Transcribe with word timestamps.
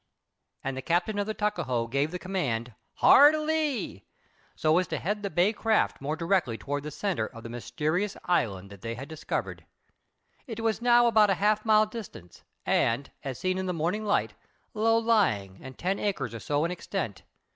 And 0.63 0.75
the 0.75 0.81
captain 0.81 1.19
of 1.19 1.27
the 1.27 1.35
Tuckahoe 1.35 1.85
gave 1.85 2.09
the 2.09 2.17
command 2.17 2.73
"Hard 2.95 3.35
lee!" 3.35 4.03
so 4.55 4.79
as 4.79 4.87
to 4.87 4.97
head 4.97 5.21
the 5.21 5.29
bay 5.29 5.53
craft 5.53 6.01
more 6.01 6.15
directly 6.15 6.57
toward 6.57 6.81
the 6.81 6.89
centre 6.89 7.27
of 7.27 7.43
the 7.43 7.49
mysterious 7.49 8.17
island 8.25 8.71
that 8.71 8.81
they 8.81 8.95
had 8.95 9.07
discovered. 9.07 9.63
It 10.47 10.59
was 10.61 10.81
now 10.81 11.05
about 11.05 11.29
a 11.29 11.35
half 11.35 11.63
mile 11.65 11.85
distant 11.85 12.41
and, 12.65 13.11
as 13.23 13.37
seen 13.37 13.59
in 13.59 13.67
the 13.67 13.73
morning 13.75 14.03
light, 14.03 14.33
low 14.73 14.97
lying 14.97 15.59
and 15.61 15.77
ten 15.77 15.99
acres 15.99 16.33
or 16.33 16.39
so 16.39 16.65
in 16.65 16.71
extent. 16.71 17.21